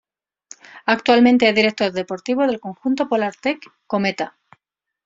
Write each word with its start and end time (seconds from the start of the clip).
Actualmente 0.87 1.47
es 1.47 1.53
director 1.53 1.91
deportivo 1.91 2.47
del 2.47 2.59
conjunto 2.59 3.07
Polartec-Kometa. 3.07 4.35